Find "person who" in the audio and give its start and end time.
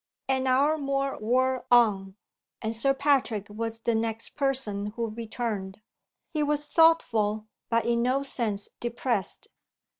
4.29-5.09